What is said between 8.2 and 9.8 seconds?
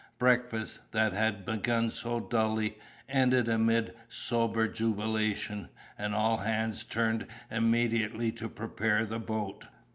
to prepare the boat.